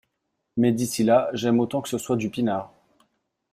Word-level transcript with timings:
mais 0.57 0.71
d’ici 0.71 1.03
là 1.03 1.29
j’aime 1.33 1.59
autant 1.59 1.79
que 1.83 1.89
ce 1.89 1.99
soit 1.99 2.15
du 2.17 2.31
pinard. 2.31 2.73